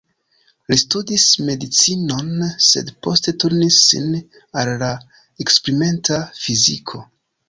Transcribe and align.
Li 0.71 0.75
studis 0.83 1.25
medicinon, 1.49 2.31
sed 2.67 2.89
poste 3.07 3.33
turnis 3.43 3.77
sin 3.89 4.07
al 4.63 4.71
la 4.85 4.89
eksperimenta 5.45 6.19
fiziko. 6.45 7.03